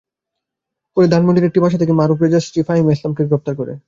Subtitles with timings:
[0.97, 3.73] পরে ধানমন্ডির একটি বাসা থেকে মারুফ রেজার স্ত্রী ফাহিমা ইসলামকে গ্রেপ্তার করে।